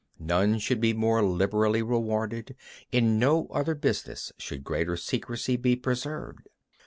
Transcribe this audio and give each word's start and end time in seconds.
None 0.17 0.57
should 0.57 0.81
be 0.81 0.93
more 0.93 1.21
liberally 1.21 1.83
rewarded. 1.83 2.55
In 2.91 3.19
no 3.19 3.45
other 3.51 3.75
business 3.75 4.31
should 4.39 4.63
greater 4.63 4.97
secrecy 4.97 5.57
be 5.57 5.75
preserved. 5.75 6.49